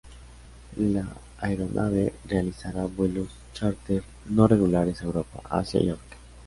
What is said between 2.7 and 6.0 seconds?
vuelos chárter no regulares a Europa, Asia y